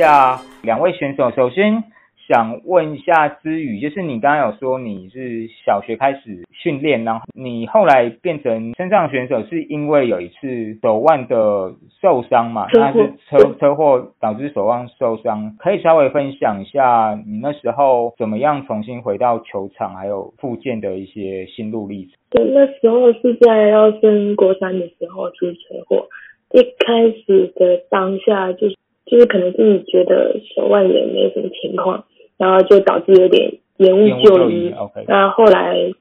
[0.00, 1.30] 下两位选手。
[1.32, 1.84] 首先
[2.26, 12.66] 想问一下之宇，就是你刚刚有说你是小学开始训练，然后你后来变成身障选手，是因为有一次手腕的受伤嘛？
[12.72, 22.12] 那是车车祸导致手腕受伤，可以稍微分享一下你那时候怎么样重新回到球场，还有复健的一些心路历程。
[22.30, 26.06] 对，那时候是在要升国三的时候出车祸。
[26.52, 28.74] 一开始的当下，就是
[29.10, 32.04] 就是可能自己觉得手腕也没什么情况，
[32.38, 34.72] 然后就导致有点延误就医。
[35.08, 35.92] 那后来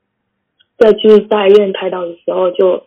[0.77, 2.83] 再去大医院开刀的时候，就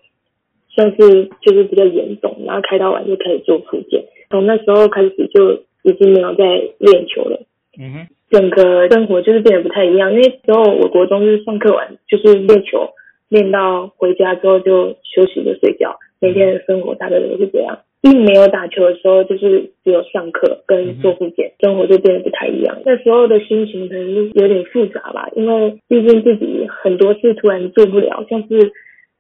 [0.69, 4.05] 算是就是比较严重，然后开刀完就开始做复健。
[4.31, 6.45] 从那时候开始就已经没有在
[6.79, 7.41] 练球了。
[7.79, 10.15] 嗯哼，整个生活就是变得不太一样。
[10.15, 12.91] 那时候我国中就是上课完就是练球，
[13.29, 15.97] 练到回家之后就休息就睡觉。
[16.21, 22.77] 每天的生活大概都是这样，并没有打球的时候，就是只有上课跟做复健，生活就变得不太一样。
[22.85, 28.73] 那时候的心情可能有点复杂吧，因为毕竟自己很多事突然做不了，像是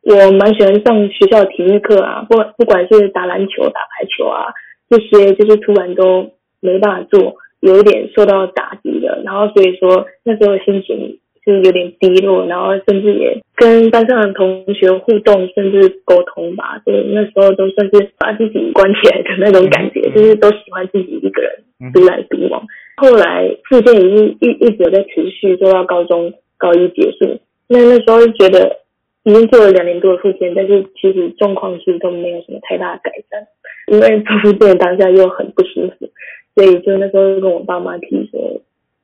[0.03, 4.47] 我蛮喜欢上学校体育课啊，不不管是打篮球、打排球啊，
[4.91, 9.23] 这些就是突然都没办法做，有一点受到打击的。
[9.25, 11.19] 然后所以说那时候心情。
[11.45, 16.81] 是有点低落，然后甚至也跟班上的同学互动，甚至沟通吧。
[16.85, 22.65] 所以那时候都算是把自己关起来的那种感觉，就是都喜欢自己一个人独来独往。
[22.97, 27.41] 后来复健已经一一直在持续，做到高中高一结束。
[27.69, 28.79] 那那时候就觉得
[29.25, 33.47] 已经做了两年多的复健，但是其实状况是都没有什么太大的改善。
[33.89, 36.09] 因为做复健当下又很不舒服，
[36.55, 38.61] 所以就那时候跟我爸妈提说。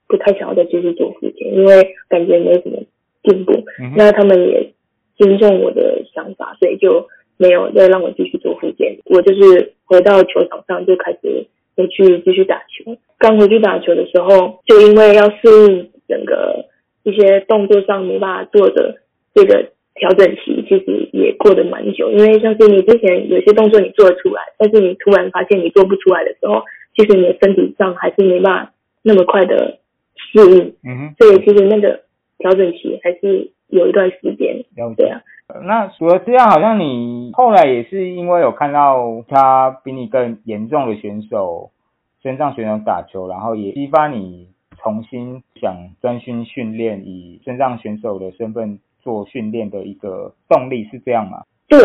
[0.09, 2.79] 不太想要再继续做复健，因为感觉没什么
[3.23, 3.53] 进步。
[3.95, 4.73] 那他们也
[5.19, 8.97] 尊重我的想法，所以就没有再让我继续做复健。
[9.05, 11.47] 我就是回到球场上就开始
[11.77, 12.97] 回去继续打球。
[13.19, 16.65] 刚回去打球的时候，就因为要适应整个
[17.03, 18.97] 一些动作上没办法做的
[19.35, 22.11] 这个调整期，其实也过得蛮久。
[22.13, 26.63] 因为像是你之前有些动作你做得出来，但是你突然发现你做不出来的时候，
[26.97, 29.79] 其实你的身体上还是没办法那么快的。
[30.31, 32.03] 适应，嗯哼，所以其实那个
[32.39, 34.65] 调整期还是有一段时间，
[34.97, 35.23] 对啊。
[35.65, 41.71] 那除了这样，好像你后来也是因为有看到他比你更严重的选手，
[42.23, 51.43] 身上选手打球，然后也激发你重新想专心训练，以身上选手的身份做训练的一个动力，是这样吗？
[51.69, 51.79] 对，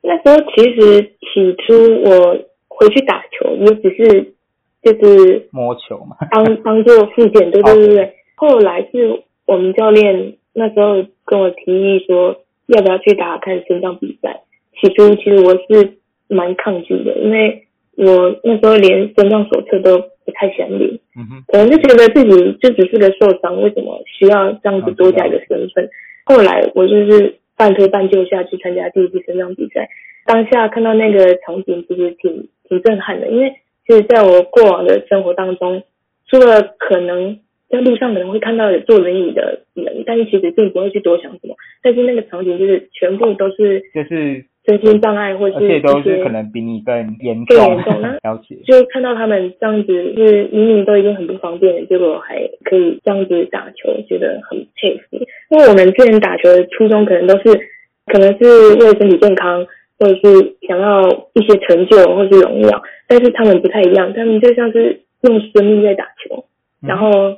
[0.00, 2.38] 那时候其实起初我
[2.68, 4.34] 回去打球也只是。
[4.82, 8.12] 就是摸球嘛，当当做复健，对对对对。
[8.34, 14.40] 后来是我们教练那时候跟我提议说，要不要去打看心脏比赛。
[14.80, 25.88] 起初其实我是蛮抗拒的，因为我那时候连身障手册都不太想领，嗯哼，可能就觉得自己就只是个受伤，为什么需要这样子多加一个身份？
[26.24, 29.88] 后来我就是半推半就下去参加第一次身障比赛，
[30.26, 33.54] 当下看到那个场景，其实挺挺震撼的，因为。
[33.86, 35.82] 其实在我过往的生活当中，
[36.28, 37.38] 除了可能
[37.68, 41.54] 在路上可能会看到有坐轮椅的人，但是其实并不会去多想什么。
[41.82, 47.56] 但是那个场景就是全部都是就是身心障碍，或是一些都是可能比你更严重。
[47.56, 48.56] 更严重 了解。
[48.64, 55.16] 就看到他们这样子，就是明明都已经很不方便了，结果还可以这样子打球，觉得很佩服。
[55.50, 57.58] 因为我们之前打球的初衷可能都是，
[58.06, 59.66] 可能是为了身体健康。
[60.02, 66.44] 或者是想要一些成就或是荣耀，但是他们不太一样，他们就像是用生命在打球，
[66.80, 67.36] 然后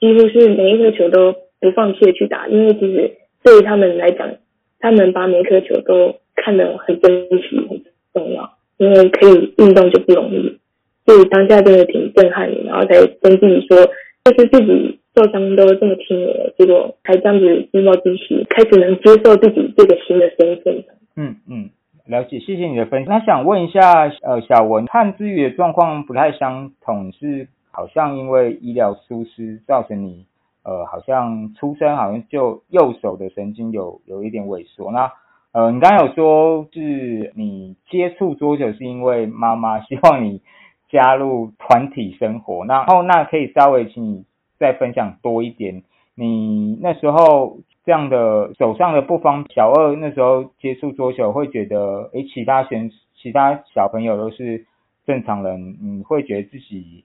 [0.00, 3.12] 几乎是每一颗球都不放弃的去打，因为其实
[3.44, 4.30] 对于他们来讲，
[4.78, 7.82] 他们把每一颗球都看得很珍惜、很
[8.14, 10.56] 重要，因为可以运动就不容易，
[11.04, 13.76] 所以当下真的挺震撼的，然后才跟自己说，
[14.24, 20.82] 就是自己受伤都这么轻了，结果还这样子自暴自弃，开始能接受自己这个新的身份。
[21.18, 21.68] 嗯嗯。
[22.06, 23.18] 了解，谢谢你的分享。
[23.18, 30.24] 那想问一下，呃，小文和志宇的状况不太相同，是好像因为医疗疏失造成你，
[30.62, 34.92] 呃，好像出生好像就右手的神经有有一点萎缩。
[34.92, 35.10] 那，
[35.52, 40.40] 呃，你刚刚有说是你接触桌球是因为妈妈希望你
[40.88, 44.24] 加入团体生活，然后那可以稍微请你
[44.60, 45.82] 再分享多一点，
[46.16, 47.58] 你那时候。
[47.86, 54.64] 这样的手上的不方，小二那时候接触桌球会觉得，诶，其他选其他小朋友都是
[55.06, 57.04] 正常人，你会觉得自己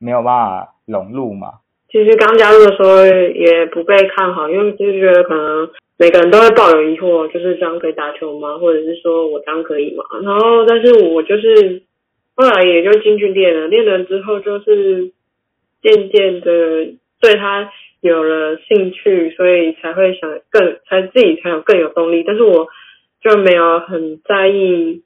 [0.00, 1.60] 没有办法融入吗？
[1.88, 8.58] 其实刚加入的时候也不被看好，因为就是觉得可能每个人都会抱有疑惑，就是这样可以打球吗？
[8.58, 10.02] 或者是说我这样可以吗？
[10.24, 11.84] 然后但是我就是
[12.34, 15.12] 后来也就进去练了，练了之后就是
[15.82, 16.50] 渐渐的
[17.20, 17.70] 对他
[18.00, 22.22] 有了兴趣，所以才会想更才自己才有更有动力。
[22.26, 22.68] 但是我
[23.20, 25.02] 就没有很在意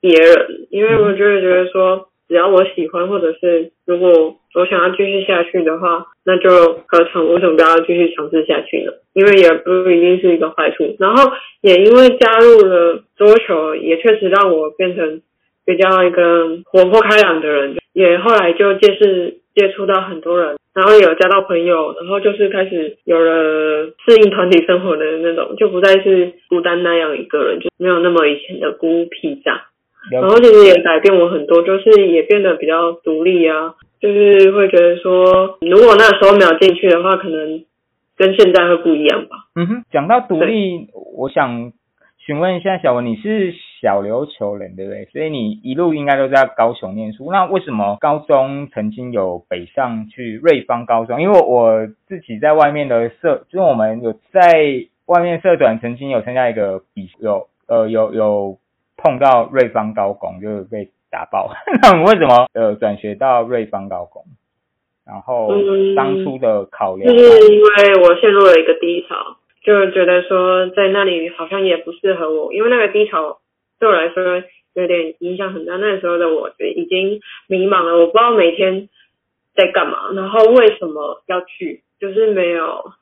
[0.00, 8.92] 别人，因为我就会觉得说，只要我喜欢，或者是如果我想要继续下去的话，那就何尝为什么不要继续尝试下去呢？
[9.12, 10.96] 因为也不一定是一个坏处。
[10.98, 11.32] 然后
[11.62, 15.20] 也因为加入了桌球，也确实让我变成
[15.64, 19.04] 比较一个活泼开朗的人，也后来就接触
[19.54, 29.60] 接触到很多人，然后有交到朋友，然后就是开始有了适应团体生活的那种，就不再是孤单那样一个人，就没有那么以前的孤僻这样。
[30.10, 37.62] 然后其实也改变我很多，就是也变得比较独立啊，就是会觉得说，如果那时候没有进去的话，可能
[38.16, 39.36] 跟现在会不一样吧。
[39.56, 41.72] 嗯哼，讲到独立，我想
[42.18, 45.04] 询问一下小文，你是小琉球人对不对？
[45.06, 51.20] 所以你一路应该都在高雄念书，那为什么高中曾经有北上去瑞芳高中？
[51.22, 58.58] 因为我自己在外面的社，就是我们有在外面社团曾经有参加一个比，有呃有有。
[59.02, 61.50] 碰到瑞芳高工就是被打爆，
[61.80, 64.22] 那为什么呃转学到瑞芳高工？
[65.06, 65.48] 然后
[65.96, 69.16] 当初的考量就是因为我陷入了一个低潮，
[69.64, 73.38] 就觉得说在那里好像也不适合我，因为那个低潮
[73.80, 74.22] 对我来说
[74.74, 75.76] 有点影响很大。
[75.76, 78.88] 那时候的我已经迷茫了，我不知道每天
[79.56, 82.92] 在干嘛，然后为什么要去，就是没有，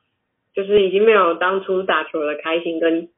[0.55, 3.09] 就是已经没有当初打球的开心跟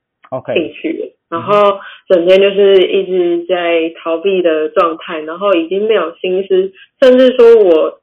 [0.54, 1.16] 兴趣了。
[1.30, 1.78] 然后
[2.08, 8.00] 整天就是一直在逃避的状态，然后已经没有心思，甚至说我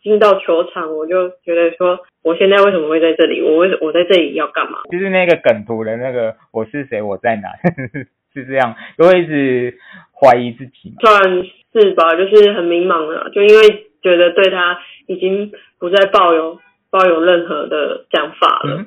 [0.00, 3.42] 进到球场，我就觉得说，我现在为什么会在这里？
[3.42, 4.78] 我为我在这里要干嘛？
[4.92, 7.02] 就是那个梗图的那个我是谁？
[7.02, 7.48] 我在哪？
[8.34, 9.78] 是这样，就会一直
[10.12, 10.94] 怀疑自己。
[11.00, 11.22] 算
[11.72, 16.58] 是吧，就是很迷茫了，就因为觉得对他已经不再抱有
[16.90, 18.86] 抱有任何的想法了，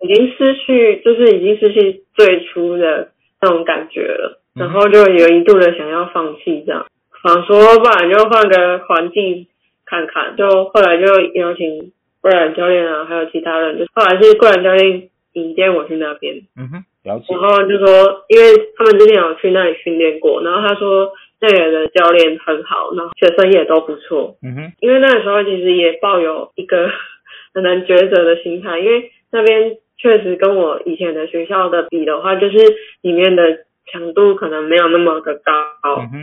[0.00, 3.10] 已经失去，就是已经失去最初的。
[3.40, 6.84] 那种感觉了，然后就有一度的想要放弃这样，
[7.22, 9.46] 想说不然就换个环境
[9.86, 17.32] 看看，就后来就邀请桂兰教练啊，还有其他人，就后来是桂兰教练引荐我去那边，嗯哼，了解。
[17.32, 18.44] 然后就说，因为
[18.76, 21.10] 他们之前有去那里训练过，然后他说
[21.40, 24.72] 那里的教练很好，然后学生也都不错，嗯哼。
[24.80, 26.88] 因为那个时候其实也抱有一个
[27.54, 29.78] 很难抉择的心态，因为那边。
[30.00, 32.56] 确实跟我以前的学校的比的话，就是
[33.02, 33.42] 里面的
[33.90, 35.52] 强度可能没有那么的高，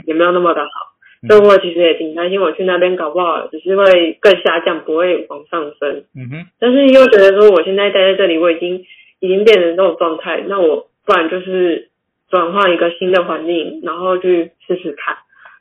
[0.07, 0.69] 也没有那么的好。
[1.27, 6.05] 所以我其实也挺担心，我去那边搞不好只是会更下降，不会往上升。
[6.15, 6.45] 嗯哼。
[6.57, 8.81] 但是又觉得说，我现在待在这里，我已经
[9.19, 11.89] 已经变成这种状态，那我不然就是
[12.29, 15.17] 转换一个新的环境，然后去试试看。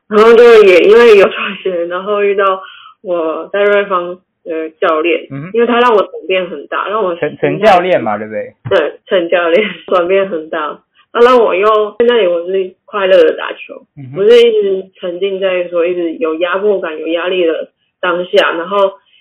[0.08, 2.62] 然后就也因为有转学，然后遇到
[3.02, 4.20] 我在瑞芳。
[4.44, 8.52] 的，教练，嗯，因为他让我转变很大，让我陈陈教练嘛，对不对？
[8.68, 10.82] 对，陈教练转变很大，
[11.14, 11.66] 那让我又
[11.98, 17.70] 在那里，我是快乐的打球，不是一直沉浸在说一直有压迫感、有压力的
[18.02, 18.76] 当下，然后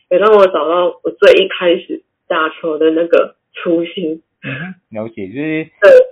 [0.09, 4.21] 也让我找到我最一开始打球的那个初心。
[4.45, 5.71] 嗯，了解，就是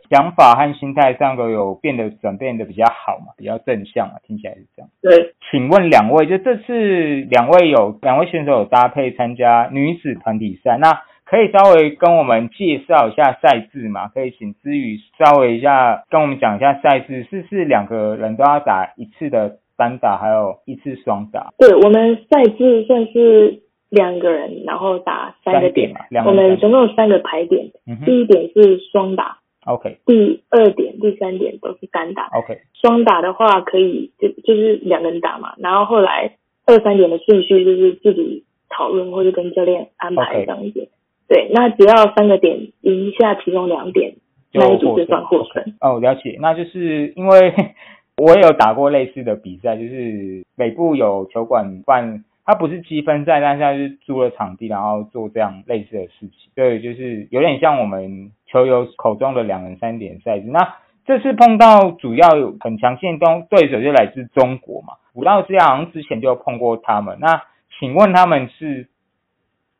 [0.10, 4.90] 想法和心态上都有变得转变的比较好嘛，比较正向嘛，听起来是这样。
[5.02, 14.08] 对，请问两位，就这次两位有两位选手有搭配参加女子团体赛，那可以稍微跟我们介绍一下赛制嘛？
[14.08, 21.52] 可以请之宇稍微一下跟我们讲一下赛制，是是两个人都要打一次的单打，还有一次双打？
[21.58, 23.64] 对，我们赛制算是。
[23.92, 25.94] 两个人，然后打三个点。
[26.26, 27.72] 我们总共有三个排点。
[28.06, 29.40] 第一点是双打。
[29.66, 29.98] OK。
[30.06, 32.30] 第二点、第三点都是单打。
[32.34, 32.58] OK。
[32.74, 40.88] 双打的话可以就就是两个人打嘛，然后后来二三点的顺序就是自己讨论或者跟教练安排这样一点。
[41.28, 44.16] 对，那只要三个点赢下其中两点，
[44.54, 45.62] 那一组就算获胜。
[45.82, 46.38] 哦，了解。
[46.40, 47.54] 那就是因为
[48.16, 52.24] 我有打过类似的比赛，就是北部有球馆办。
[52.44, 56.52] 它不是积分赛，但是它是租了场地，然后做这样类似的事情。
[56.56, 60.48] 对，就是有点像我们球友口中的两人三点赛制。
[60.48, 64.96] 那这次碰到主要有很强劲的对手，就来自中国嘛。
[65.14, 67.18] 武道之好像之前就碰过他们。
[67.20, 67.44] 那
[67.80, 68.88] 请问他们是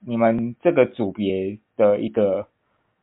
[0.06, 2.48] 你们这个组别的一个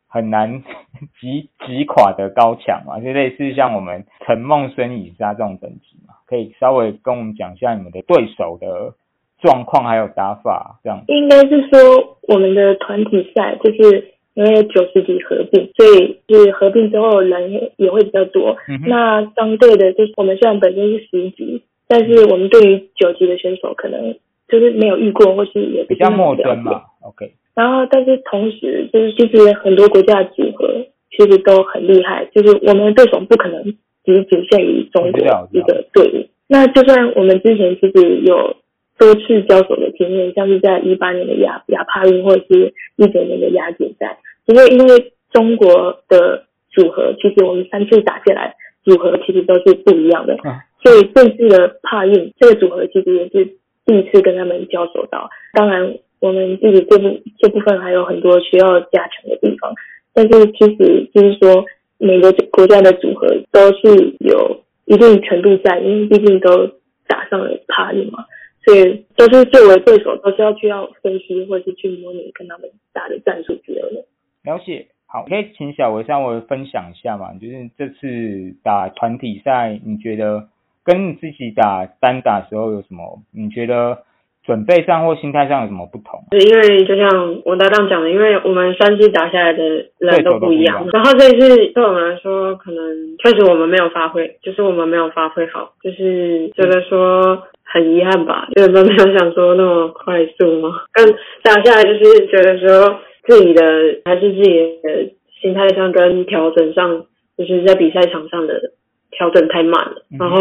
[0.07, 0.63] 很难
[1.21, 3.01] 击击垮的高墙嘛？
[3.01, 6.15] 就类似像我们陈梦生以下这种等级嘛？
[6.27, 8.95] 可以稍微跟我们讲一下你们的对手的。
[9.41, 18.57] 状况还有打法这样，应该是说我们的团体赛就是因为九十级合并，所以是合并之后人也也会比较多。
[18.87, 24.15] 那相对的，就是我们虽然本身是十级，但是我们对于九级的选手可能
[24.49, 26.11] 就是没有遇过，或是也比较。
[26.11, 26.83] 陌生嘛。
[27.03, 30.69] OK，然后，但是同时就是其实很多国家的组合
[31.11, 33.65] 其实都很厉害，就是我们的对手不可能
[34.05, 35.21] 只仅限于中国
[35.53, 36.27] 一个队伍。
[36.47, 38.57] 那就算我们之前其实有
[38.99, 53.45] 多次交手的经验，像是在一八年的亚亚帕运或者是一九年的亚锦赛，不过因为中国的组合，其实我们三次打下来，组合其实都是不一样的，嗯所以这次的帕运这个组合其实也是
[53.85, 55.29] 第一次跟他们交手到。
[55.53, 59.75] 当然，我们自己这部这部分还有很多需要加强的地方，
[60.15, 61.65] 但是其实就是说，
[61.99, 66.69] 每个国家的组合都是有一定程度在，因为毕竟都
[67.09, 68.25] 打上了帕运嘛，
[68.69, 74.05] 所以都是作为对手，都是要去要分析或是去模拟跟他们打的战术之类的。
[74.43, 74.87] 了解。
[75.07, 77.33] 好，可以请小维向我分享一下嘛？
[77.41, 80.51] 就是这次打团体赛，你觉得
[80.85, 83.23] 跟你自己打单打时候有什么？
[83.33, 84.03] 你觉得
[84.49, 86.25] 准备上或心态上有什么不同？
[86.31, 89.63] 对，因为就像我搭档讲的，因为我们三支打下来的
[89.99, 92.83] 人都不一样，对然后这一次对我们来说，可能
[93.19, 100.71] 确实我们没有发挥，就是我们没有发挥好，就是觉得说很遗憾吧，就是都没有想说那么快速嘛。
[100.95, 101.07] 但
[101.43, 103.63] 打下来就是觉得说自己的
[104.07, 105.11] 还是自己的
[105.43, 107.05] 心态上跟调整上，
[107.37, 108.73] 就是在比赛场上的
[109.11, 110.03] 调整太慢了。
[110.11, 110.39] 嗯然后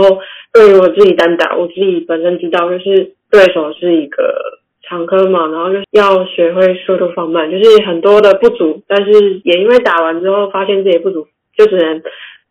[0.54, 4.34] 对于我自己单打，我自己本身知道就是对手是一个
[4.84, 12.02] 常科嘛，然后就要学会速度放慢，就是很多的不足，但是也因为打完之后发现自己不足，就只能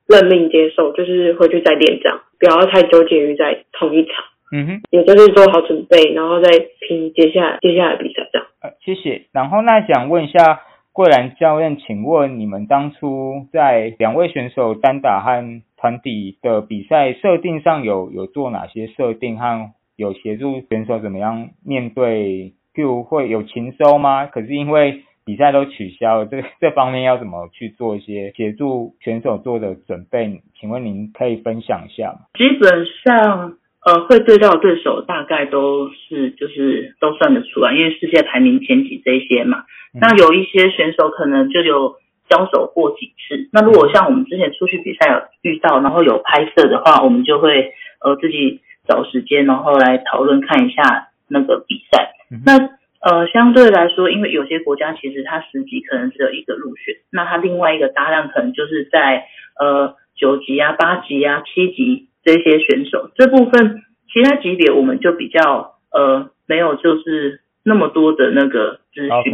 [0.07, 8.47] 认命接受，就是回去再练这样，不要太纠结于在同一场，嗯哼，也就是做好准备，然后再拼接下来接下来比赛这样。
[8.63, 9.23] 呃，谢谢。
[9.33, 10.61] 然后那想问一下
[10.93, 22.53] 桂兰教练，请问你们当初在两位选手单打和团体的比赛设定上有有做哪些设定和有协助选手怎么样面对？
[22.75, 24.27] 譬如会有勤收吗？
[24.27, 30.41] 可是因为比赛都取消了，这 这方面要怎么去做一些协助选手做的准备？
[30.61, 32.21] 请问您可以分享一下吗？
[32.35, 39.65] 基本上，呃，会对到的对手大概都是就是都算得出来，因为世界排名前几这些嘛。
[39.95, 41.95] 嗯那有一些选手可能就有
[42.29, 43.49] 交手过几次。
[43.51, 47.73] 那如果像我们之前出去比赛有遇到，然后有拍摄的话，我们就会
[48.05, 52.13] 呃自己找时间，然后来讨论看一下那个比赛。
[52.31, 59.27] 嗯那呃，相对来说，因为有些国家其实它十级可能只有一个入选，那它另外一个搭档可能就是在
[59.61, 69.33] 呃九级啊、八级啊、七级这些选手这部分，其他级别我们就比较呃没有就是那么多的那个资讯。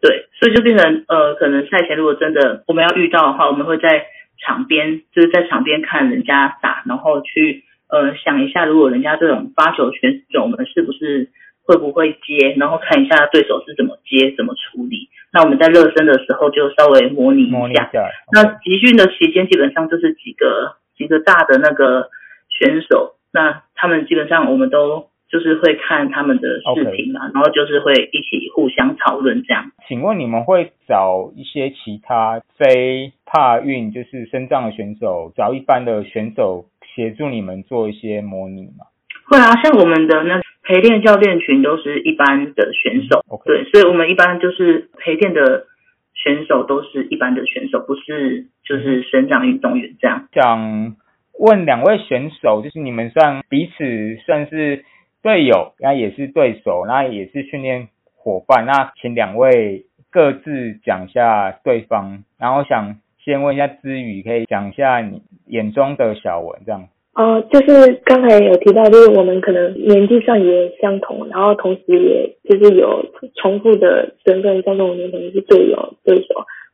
[0.00, 4.06] 对，所以就变成呃，可能赛前如果真的我们要遇到的话，我们会在
[4.38, 11.28] 场边，就是在场边看人家打，然后去呃想一下，如果人家这种发球选手，我们是不是
[11.66, 15.10] 会不会接，然后看一下对手是怎么接、怎么处理。
[15.30, 17.58] 那我们在热身的时候就稍微模拟一下。
[17.58, 18.10] 模拟一下。
[18.32, 22.08] 那集训的期间基本上就是几个几个大的那个
[22.48, 29.70] 选手，那他们基本上我们都就是会看他们的视频嘛然后就是会一起互相讨论这样。
[29.86, 38.86] 请问你们会找一些其他非帕运就是身障的选手，找一般的选手协助你们做一些模拟吗？
[39.24, 45.66] 会啊，像我们的那陪练教练群都是一般的选手对，所以我们一般就是陪练的
[46.14, 50.28] 选手都是一般的选手，不是就是身障运动员这样。
[50.32, 50.96] 想
[51.38, 54.84] 问两位选手，就是你们算彼此算是
[55.22, 58.66] 队友，那也是对手，那也是训练伙伴。
[58.66, 65.22] 那请两位各自讲一下对方，然后想先问一下知宇，可以讲一下你
[65.52, 66.88] 眼中的小文这样。
[67.14, 73.04] 哦，就是刚才有提到，就是我们可能年纪上也相同，然后同时也就是有
[73.34, 76.28] 重复的身份，像是我们可能是队友、对手，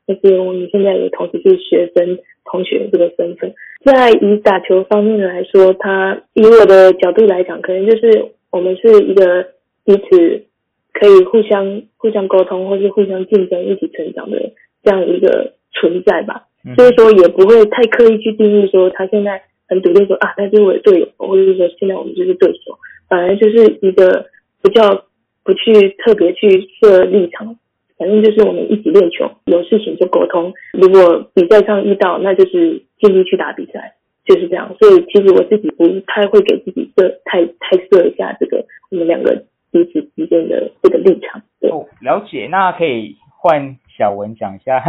[0.07, 3.53] 但是我们现在也同时是学生、同学这个身份。
[3.85, 9.43] 在以打球方面来说，他以我的角度来讲，可能就是我们是一个
[9.85, 10.45] 彼此
[10.93, 14.53] 可以互相互相沟通，或是互相竞争、一起成长的
[14.85, 16.45] 这样一个存在吧。
[16.69, 24.27] 嗯所以说也不会太刻意去定义说他现在很笃定说啊，他是我的队友，或者是说现在我们就是对手，反而就是一个
[24.61, 25.05] 不叫
[25.45, 25.73] 不去
[26.05, 27.57] 特别去设立场，
[27.97, 30.53] 反正就是我们一起练球，有事情就沟通。
[30.73, 33.95] 如果比赛上遇到，那就是尽力去打比赛，
[34.25, 34.75] 就是这样。
[34.79, 41.43] 所以其实我自己不太会给自己设太太设一下这个我们两个彼此之间的这个立场。
[41.61, 42.47] 对，哦，了解。
[42.51, 44.83] 那可以换小文讲一下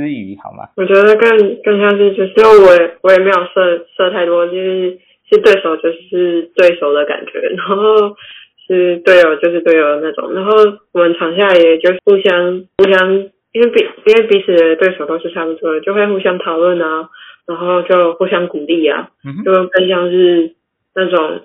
[0.00, 0.68] 知宇好吗？
[0.76, 1.28] 我觉得更
[1.62, 2.32] 更像是，就是
[2.64, 4.98] 我也我也没有设设太多，就是
[5.30, 8.16] 是对手就是对手的感觉， 然后
[8.66, 10.52] 是队友就是队友的那种，然后
[10.92, 13.12] 我们场下也就互相互相，
[13.52, 17.08] 因为彼因为彼此的对手都是差不多的，就会互相讨论啊，
[17.46, 19.10] 然后就互相鼓励啊，
[19.44, 20.52] 就更像是
[20.94, 21.40] 那种。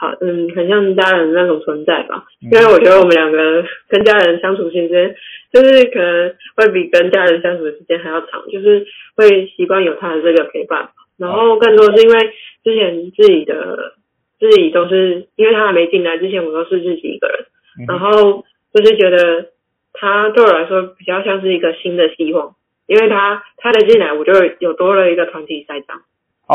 [0.00, 2.24] 好，嗯，很像家人那种存在吧。
[2.40, 5.14] 因为我觉得我们两个跟家人相处时间，
[5.52, 10.88] 就是可能会比跟家人相处的时间还要长，就是会习惯有他的这个陪伴。
[11.18, 12.32] 然后更多是因为
[12.64, 13.92] 之前自己的
[14.38, 17.44] 自己都是，因为他还没进来之前，我都是自己一个人。
[17.86, 18.42] 然后
[18.72, 19.50] 就是觉得
[19.92, 22.54] 他对我来说比较像是一个新的希望，
[22.86, 26.00] 因为他他的进来，我就有多了一个团体赛长。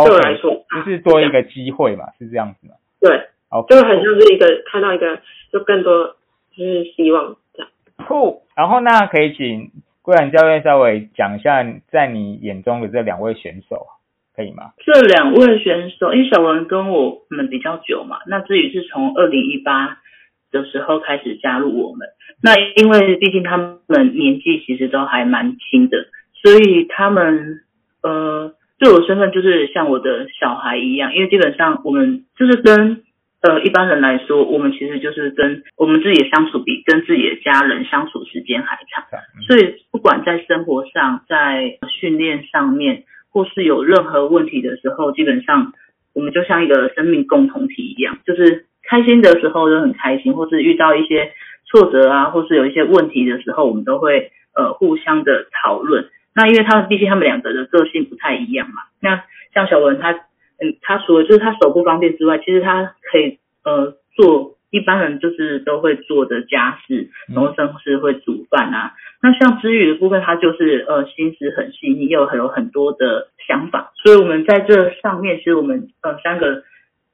[0.04, 2.74] 对我来说，就是多一个机会嘛，是这样子吗？
[3.00, 3.22] 对。
[3.64, 5.20] 就很像是一个看到一个，
[5.52, 6.16] 就更多
[6.56, 7.72] 就是希望这样。
[8.08, 9.72] 酷，然后那可以请
[10.02, 13.88] 桂兰教练稍微讲一下，在你眼中的这两位选手，
[14.36, 14.72] 可以吗？
[14.86, 19.98] 这两位选手，因为小文跟我们比较久嘛，那至于是从二零一八
[20.52, 22.08] 的时候开始加入我们，
[22.44, 27.62] 那因为毕竟他们年纪其实都还蛮轻的，所以他们
[28.04, 33.04] 呃对我身份就是像我的小孩一样，因为基本上我们就是跟。
[33.46, 39.06] 呃，一般人来说，我们其实就是跟我们自己的相处比跟自己的家人相处时间还长，
[39.46, 45.74] 所以不管在生活上、在训练上面，或是有任何问题的时候，基本上
[46.16, 51.32] 我们就像一个生命共同体一样，就是开心的时候都很开心，或是遇到一些
[51.70, 56.10] 挫折啊，或是有一些问题的时候，我们都会呃互相的讨论。
[56.34, 59.24] 那因为他们毕竟他们两个的个性不太一样嘛，那
[59.54, 60.20] 像小文他。
[60.58, 68.94] 嗯，他除了就是他手不方便之外，其实他可以呃做一般人就是都会做的家事，然后甚至会煮饭啊。
[69.22, 73.92] 那像知雨的部分，他就是呃心思很细腻，又有很多的想法。
[73.96, 76.64] 所以我们在这上面，其实我们呃三个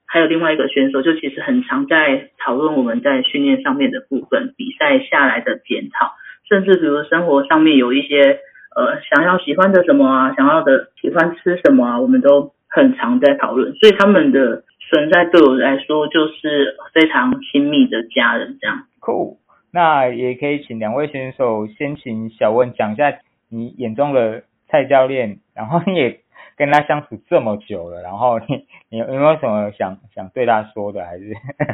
[0.06, 6.14] 还有另外一个选手，就其实很常在讨论我们在训练上面的部分，比赛下来的检讨，
[6.48, 8.40] 甚至比如生活上面有一些
[8.76, 12.54] 呃想要喜欢的什么啊，想要的喜欢吃什么啊，我们都。
[12.72, 18.86] 很常在讨论，所以他们的存在对我来说就是非常亲密的家人这样。
[19.02, 19.38] Cool，
[19.72, 23.14] 那也可以请两位选手先请小温讲一下
[23.50, 26.22] 你眼中的蔡教练，然后你也
[26.56, 31.04] 跟他相处这么久了，然后你你有没有什么想想对他说的？
[31.04, 31.34] 还是？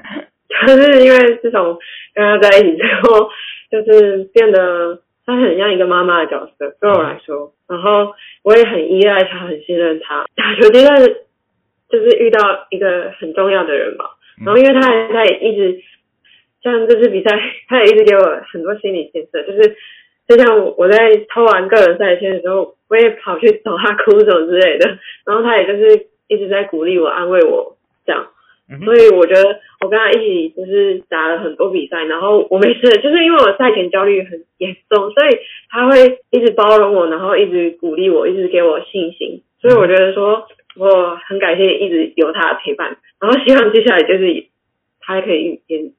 [0.68, 1.78] 就是因为自从
[2.16, 3.30] 跟他在一起之后，
[3.70, 5.02] 就是变得。
[5.28, 8.14] 他很像一个妈妈的角色，对我来说，然后
[8.44, 10.26] 我也很依赖他，很信任他。
[10.36, 10.98] 打球阶段
[11.90, 14.06] 就是遇到一个很重要的人嘛，
[14.46, 15.82] 然后因为他他也一直
[16.64, 17.38] 像这次比赛，
[17.68, 19.76] 他也一直给我很多心理建设，就是
[20.30, 20.98] 就像我在
[21.30, 28.28] 偷完个人赛签的时候，我也跑去找他哭什么之类的，然后他也就是一直在鼓励我、安慰我这样。
[28.84, 35.38] 所以我觉得我跟他一起就是打了很多比赛，然后我没事，就是因为我赛前焦虑很严重，所以
[35.70, 39.42] 他会一直包容我，然后一直鼓励我，一直给我信心。
[39.62, 44.48] 所以我觉得说我很感谢一直有他的陪伴，然后希望接下来就是
[45.00, 45.90] 他可以也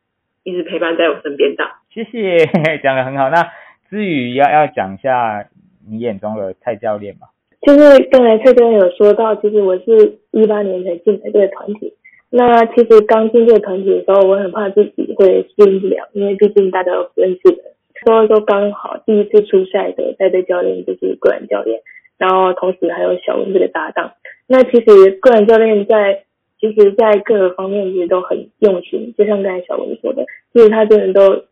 [0.42, 1.64] 一直陪伴在我身边的。
[1.90, 2.46] 谢谢，
[2.83, 3.31] 讲的很好。
[3.31, 3.48] 那
[3.88, 5.46] 至于要要讲一下
[5.90, 7.28] 你眼中的蔡教练嘛？
[7.62, 11.94] 就是刚才蔡教练有说到，其实我是一八年才进来这个团体。
[12.30, 17.62] 那其实刚进这个团体的时候，我很怕自己会适应不了，因为毕竟大家都不认识的。
[18.04, 21.80] 所以说刚好第一次出赛的带队教练就是个人教练，
[22.18, 24.12] 然后同时还有小文这个搭档。
[24.46, 26.24] 那其实个人教练在
[26.60, 31.44] 其实，在各个方面其实都很用心，就像刚才小文说的，其实他真的都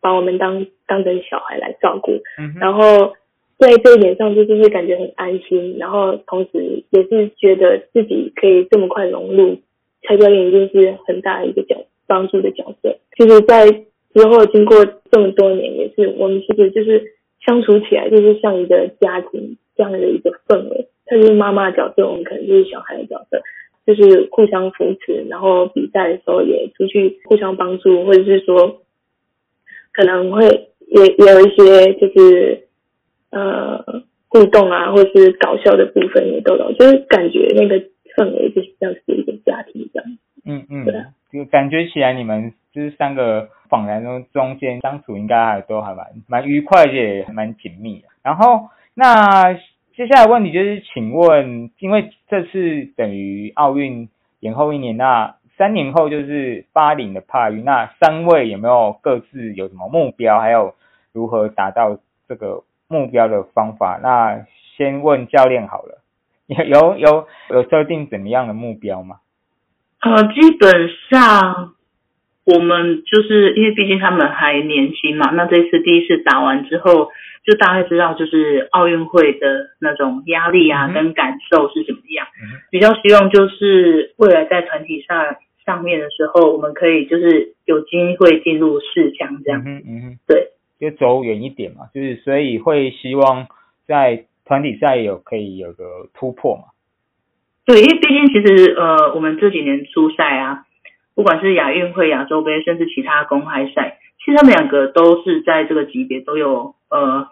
[0.00, 2.12] 把我们当当成小孩来照顾。
[2.38, 3.14] 嗯然后
[3.58, 9.58] 在这一点上，就是会感觉很安心，然后同时也是觉得自己可以这么快融入。
[10.02, 13.70] 蔡教练一定是很大的一个角帮助的角色，就是在
[14.14, 17.04] 之后经过这么多年，也是我们其实就是
[17.46, 20.88] 相处起来就是像一个家庭这样的一个氛围。
[21.06, 23.40] 他就是妈妈的角色，我们可能就是小孩的角色，
[23.86, 28.80] 就是互相扶持，然后比赛的时候也出去互相帮助，或者是说
[29.92, 32.66] 可能会也也有一些就是
[33.30, 37.89] 呃互动啊，或者是搞笑的部分也都有，就是感觉那个。
[38.16, 40.94] 氛围就是像是一个家庭这样，嗯嗯，对，
[41.32, 48.08] 就感觉起来你们就是三个访谈中中间相处应该还都还蛮蛮愉快，也蛮紧密的。
[48.22, 49.54] 然后那
[49.94, 54.08] 接下来问题就是，请问，因为这次等于奥运
[54.40, 60.74] 延后一年，那三年后就是巴林的帕运，那三位有没有各自有什么目标，还有
[61.12, 64.00] 如何达到这个目标的方法？
[64.02, 64.46] 那
[64.76, 65.99] 先问教练好了。
[66.58, 69.16] 有有有有设定怎么样的目标吗？
[70.02, 71.74] 呃，基本上
[72.44, 77.10] 我们就是因为毕竟他们还年轻嘛，那这次第一次打完之后，
[77.44, 82.26] 就大概知道就是奥运会的那种压力啊嗯跟感受是怎么样。
[82.42, 89.60] 嗯比较希望就是未来在团体赛上面的时候，我们可以就是有机会进入四强这样。
[89.60, 90.48] 嗯哼嗯哼，对，
[90.80, 93.46] 就走远一点嘛，就是所以会希望
[93.86, 96.64] 在团体赛有可以有个突破嘛。
[97.64, 100.64] 对，因为毕竟其实呃，我们这几年出赛啊，
[101.14, 107.28] 不管是亚运会、亚洲杯，甚至其他公开赛，其实他们两个都是在这个级别都有呃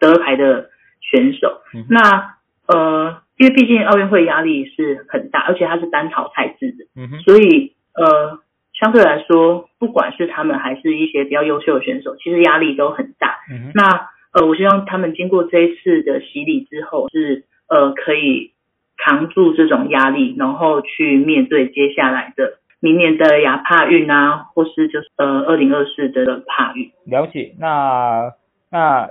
[0.00, 1.62] 得牌的选手。
[1.72, 2.34] 嗯那
[2.66, 8.40] 呃，因为毕竟奥运会压力是很大，而且它是单淘汰制的，嗯，所以呃，
[8.72, 13.36] 相对来说，不管是他们还是一些比较优秀的选手，其实压力都很大。
[13.52, 18.52] 嗯，那呃，我希望他们经过这一次的洗礼之后，是呃可以
[18.98, 26.92] 扛住这种压力，然后去面对接下来的明年的亚帕运啊，或是就是呃二零二四的帕运。
[27.06, 27.54] 了解。
[27.58, 28.34] 那
[28.70, 29.10] 那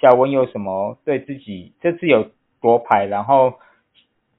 [0.00, 2.30] 小文有什么对自己这次有
[2.62, 3.58] 夺牌，然后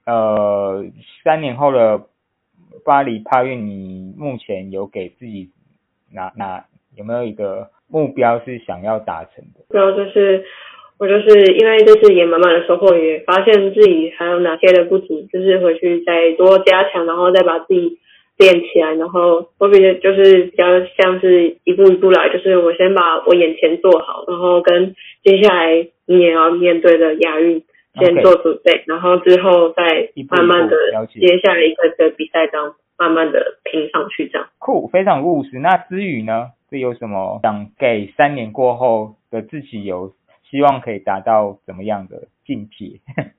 [0.04, 0.84] 呃
[1.22, 2.06] 三年后的
[2.84, 5.52] 巴黎帕运，你目前有给自己
[6.12, 6.64] 哪哪
[6.96, 9.60] 有没有一个目标是想要达成的？
[9.70, 10.42] 然后就是
[10.98, 17.98] 我就是因为这次也满满的收获，也发现自己还有哪些的不足，就是回去再多加强，然后再把自己
[18.38, 18.94] 练起来。
[18.94, 20.64] 然后我比较就是比较
[20.98, 27.62] 像是一步一步来，就是我先把我眼前做好，然后跟接下来你也要面对的亚运。
[27.94, 30.74] 先做准备然后之后再慢慢的
[31.10, 34.48] 接下来一个的比赛当慢慢的拼上去，这样。
[34.58, 35.58] 酷，非常务实。
[35.58, 40.14] 那思雨呢，是有什么想给三年过后的自己有
[40.50, 43.00] 希望可以达到怎么样的境界？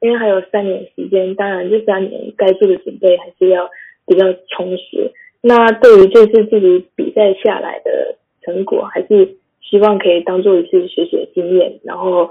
[0.00, 3.68] 因为还有三年时间，当然这三年该做的准备还是要
[4.06, 5.12] 比较充实。
[5.40, 12.30] 那对于这次自己比赛下来的成果，还是希望可以当做一次学习的经验，然后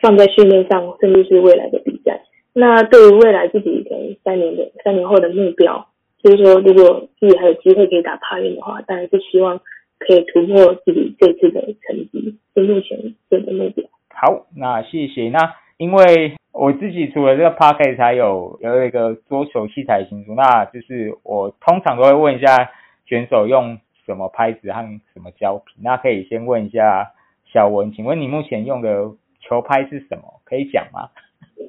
[0.00, 2.22] 放在训练上，甚至是未来的比赛。
[2.54, 5.86] 那对于未来自己可能三年的三年后的目标，
[6.22, 9.58] 就是说，如果自己还有机会可以打帕运的话，当然是希望
[9.98, 13.84] 可以突破自己这次的成绩，是目前这个目标。
[14.10, 15.28] 好，那谢谢。
[15.28, 22.70] 那因为我自己除了这个 p o c a s t 还有有一个桌球器材新书，那就是我通常都会问一下
[23.06, 25.76] 选手用什么拍子和什么胶皮。
[25.82, 27.12] 那可以先问一下
[27.52, 30.40] 小文，请问你目前用的球拍是什么？
[30.44, 31.10] 可以讲吗？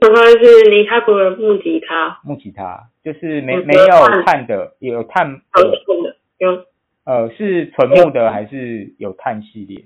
[0.01, 6.65] 然后是尼卡普的木吉他，木吉他就是没没有碳碳的，有碳很的，有
[7.05, 9.83] 呃，是纯木的还是有碳系列？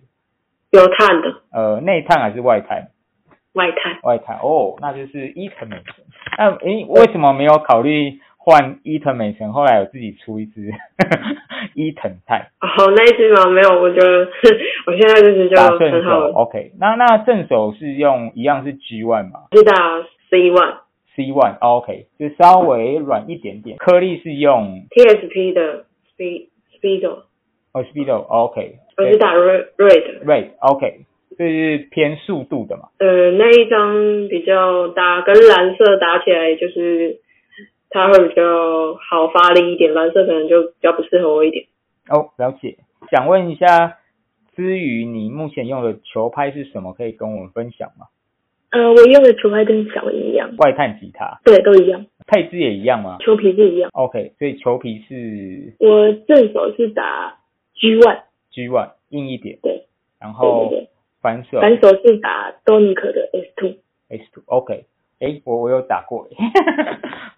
[0.72, 2.90] 有碳的呃，内碳还是外碳？
[3.54, 4.00] 外碳。
[4.04, 6.04] 外碳哦，那就是一层美诚。
[6.38, 9.54] 那诶，为什么没有考虑换伊藤美诚？
[9.54, 10.70] 后来有自己出一支
[11.76, 13.46] 伊藤菜哦，那一支吗？
[13.48, 14.28] 没有，我觉得
[14.86, 16.72] 我现在这只就很好，，OK。
[16.78, 19.74] 那那正手是用一样是 G one 嘛是打
[20.30, 23.78] C one，C one OK，就稍微软一点点。
[23.78, 25.86] 颗粒是用 TSP 的
[26.18, 26.50] Speed
[26.82, 27.20] Speedo，
[27.74, 30.50] 哦 Speedo OK，我是打 Red Red。
[30.60, 31.06] OK，
[31.38, 32.90] 这是偏速度的嘛。
[33.00, 37.20] 呃，那一张比较搭，跟蓝色打起来就是
[37.94, 41.66] 它会比较好发力一点，蓝色可能就比较不适合我一点。
[42.10, 42.78] 哦，了解。
[43.12, 44.00] 想问一下，
[44.56, 46.94] 至于你目前用的球拍是什么？
[46.94, 48.08] 可以跟我们分享吗？
[48.72, 53.92] 呃，我用的球拍跟小文一样，外探吉他对，都一样，配置也一样吗球皮是一样。
[53.94, 57.38] ？OK，所以球皮是我正手是打
[57.76, 59.86] G one，G one 硬一点，对对
[60.20, 60.74] 然后
[61.22, 64.86] 反手，反手是打 Donic 的 S two，S two OK。
[65.20, 66.28] 诶，我我有打过，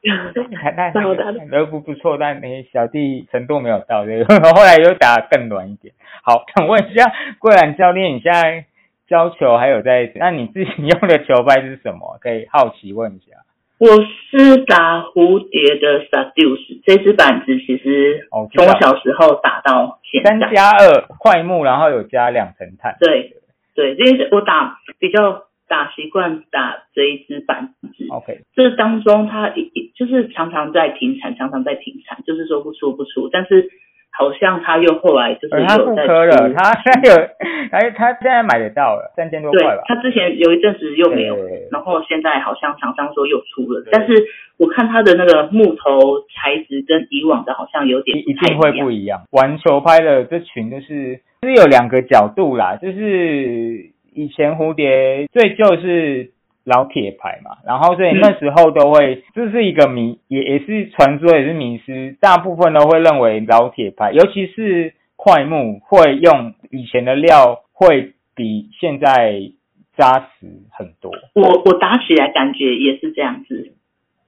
[0.56, 5.94] 还还蛮好打的还不不错，但你小弟程度没有到，对， 后来又打更软一点。
[6.24, 8.66] 好， 想问一下桂兰教练，你现在
[9.08, 10.12] 教球还有在？
[10.16, 12.18] 那你自己用的球拍是什么？
[12.22, 13.38] 可以好奇问一下。
[13.78, 20.54] 我是打蝴蝶的 Seduce 这支板子，其实哦从小时候打到现在三。
[20.54, 22.96] 加二快木，然后有加两层碳。
[23.02, 23.34] 对
[23.76, 28.06] 对，这是我打比较打习惯打这一支板子。
[28.10, 33.70] OK，这当中它一一就是常常在停产，常常在停产，就是说不出不出，但是
[34.12, 37.16] 好像他又后来就是而他复有在刻了，出他现在有，
[37.72, 39.84] 哎，他现在买得到了，三千多对块吧。
[39.88, 44.14] 他之前有一阵子又没有对，然后现在好像厂商说又出了对，但是
[44.58, 49.24] 我看他的那个木头材质跟以往的好像有点一一定会不一样。
[49.32, 56.32] 玩球拍的这群就是就是有两个角度啦，就是以前蝴蝶最旧是
[56.64, 69.52] 老铁牌嘛，然后所以那时候都会，这是一个迷，也也是传说，也是迷思，大部分都会认为老铁牌，尤其是快木会用以前的料，会比现在
[69.96, 71.12] 扎实很多。
[71.36, 73.74] 我我打起来感觉也是这样子。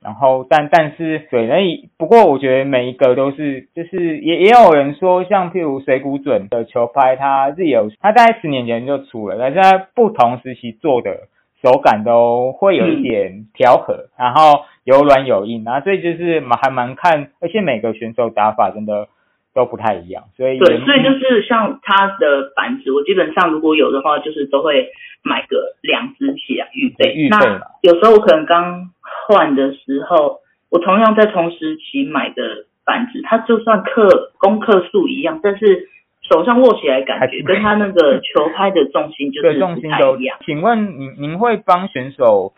[0.08, 1.56] 然后，但但是对，那
[1.98, 11.28] 不过我觉得每一个都是，就是也也有人说，像譬如水谷准的球拍，它是有，它大概十年前就出了，但是在不同时期做的
[11.62, 19.10] 手感都会有一点调和，然后有软有硬，然后所以就是蛮还蛮看，而且每个选手打法真的
[19.54, 24.88] 都不太一样，所以对，所以就是像它的板子，我基本上如果有的话，就是都会
[25.22, 27.14] 买个两支起来预备。
[27.14, 28.92] 预备那有时候我可能刚。
[29.28, 35.90] 换的时候，我同样在同时期买的板子，它就算克功克数一样，但是
[36.22, 40.38] 手上握起来感觉跟它那个 球拍的重心就是重心都一样。
[40.46, 42.54] 请问您您会帮选手，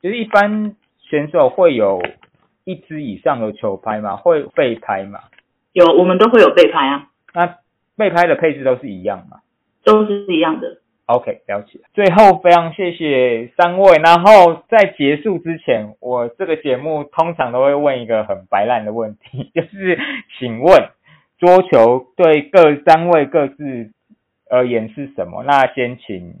[0.00, 2.00] 就是一般选手会有
[2.64, 4.16] 一支以上的球拍吗？
[4.16, 5.18] 会备拍吗？
[5.72, 7.08] 有，我们都会有备拍啊。
[7.34, 7.56] 那
[7.96, 9.38] 备拍的配置都是一样吗？
[9.84, 10.78] 都是一样的。
[11.06, 11.80] OK，了解。
[11.92, 13.98] 最后非常谢谢三位。
[13.98, 19.98] 然后在结束之前，我这个节目通常都会问一个很白烂的问题， 就是
[20.38, 20.88] 请问
[21.38, 23.90] 桌球对各三位各自
[24.48, 25.42] 而言是什么？
[25.44, 26.34] 那先请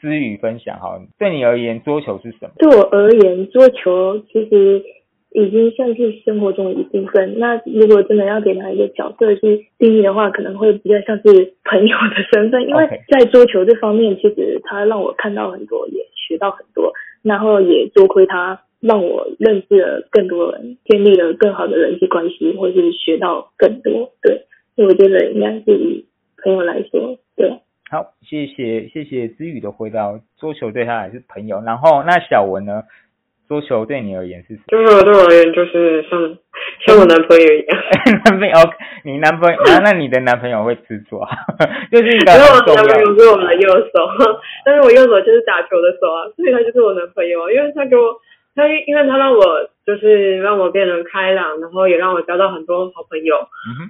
[0.00, 1.00] 知宇分享哈。
[1.18, 2.52] 对你而言，桌球是什么？
[2.58, 4.82] 对我而言，桌球其实。
[5.36, 7.38] 已经算是生活中的一部分。
[7.38, 12.66] 那如果真的要给他一个角色去定义的话，可能会比较像是朋友的身份。
[12.66, 16.90] 因为在桌球这方面，其实他让我看到很多，也学到很多。
[17.22, 24.10] 然后也多亏他让我认识了更多人，建立了更好的人际关系，或是学到更多。
[24.22, 26.06] 对，所以我觉得应该是以
[26.42, 27.50] 朋友来说，对。
[27.90, 30.18] 好，谢谢谢谢子宇的回答。
[30.38, 31.60] 桌球对他还是朋友。
[31.60, 32.84] 然后那小文呢？
[33.48, 34.58] 桌球对你而言是？
[34.66, 36.18] 对我对我而言就是像
[36.86, 37.78] 像我男朋友一样。
[38.24, 38.54] 男朋友，
[39.04, 41.28] 你男朋友那那你的男朋友会吃醋啊？
[41.92, 42.32] 就是一个。
[42.32, 44.08] 因为我男朋友是我们的右手，
[44.64, 47.50] 但是我右手就是打球的手啊，所以他就是我男朋友啊。
[47.52, 48.14] 因为他给我，
[48.54, 49.42] 他因为他让我
[49.86, 53.36] 就是让我变得开朗，然后也让我交到很多好朋友，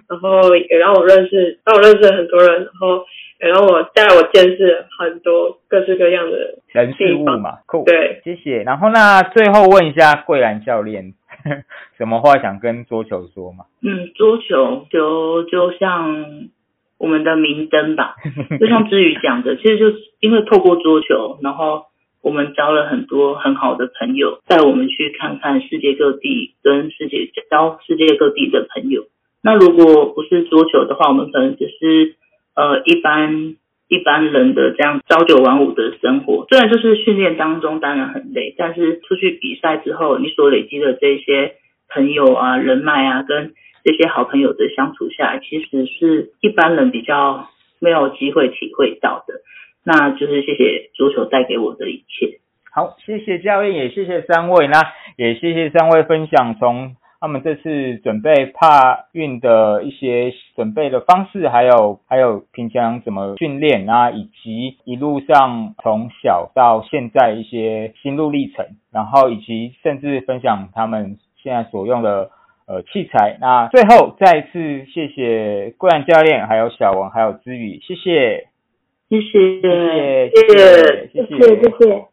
[0.09, 3.05] 然后也让我认识让我认识很多人，然后。
[3.39, 8.63] 然后我带我见识很多各式各样的人事物嘛，酷，对，谢谢。
[8.63, 11.13] 然后那最后问一下桂兰教练，
[11.99, 13.67] 什么话想跟桌球说吗？
[13.83, 16.49] 嗯，桌球就就像
[16.97, 18.15] 我们的明灯吧，
[18.59, 21.85] 就像之宇讲的，其实就是因为透过桌球，然后
[22.23, 29.05] 我们交了很多很好的朋友，带我们去看看世界各地，跟世界交世界各地的朋友。
[29.43, 32.17] 那如果不是桌球的话，我们可能只是。
[32.57, 33.55] 呃，一般
[33.89, 41.57] 一般人的这样朝九晚五的生活，虽然就是训练当中当然很累，但是出去比赛之后，你所累积的这些
[41.91, 43.53] 朋友啊、人脉啊，跟
[43.85, 49.35] 这些好朋友的相处下来，其实是一般人比较没有机会体会到的。
[49.85, 52.41] 那就是谢谢足球带给我的一切。
[52.73, 54.83] 好，谢谢教练，也谢谢三位，那
[55.17, 56.97] 也谢谢三位分享从。
[57.19, 72.31] 他们这次准备帕运的一些准备的方式，还有还有平常怎么训练啊，以及一路上从小到现在一些心路历程，然后以及甚至分享他们现在所用的
[72.67, 73.39] 呃器材。
[73.41, 78.49] 那最后再次谢谢桂兰教练，还有小王，还有知宇，谢谢，
[79.09, 82.05] 谢谢，谢谢，谢谢，谢谢。